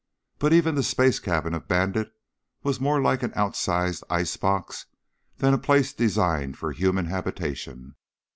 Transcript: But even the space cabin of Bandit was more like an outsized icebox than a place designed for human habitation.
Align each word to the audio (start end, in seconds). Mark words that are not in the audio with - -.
But 0.39 0.51
even 0.51 0.73
the 0.73 0.81
space 0.81 1.19
cabin 1.19 1.53
of 1.53 1.67
Bandit 1.67 2.11
was 2.63 2.79
more 2.79 2.99
like 2.99 3.21
an 3.21 3.31
outsized 3.33 4.03
icebox 4.09 4.87
than 5.37 5.53
a 5.53 5.59
place 5.59 5.93
designed 5.93 6.57
for 6.57 6.71
human 6.71 7.05
habitation. 7.05 7.93